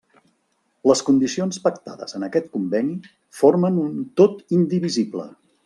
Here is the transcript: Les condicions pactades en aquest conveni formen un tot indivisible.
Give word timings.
Les 0.91 1.03
condicions 1.09 1.59
pactades 1.65 2.17
en 2.21 2.25
aquest 2.29 2.49
conveni 2.57 2.97
formen 3.43 3.79
un 3.85 4.03
tot 4.23 4.45
indivisible. 4.61 5.31